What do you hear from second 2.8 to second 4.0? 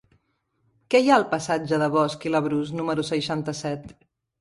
número seixanta-set?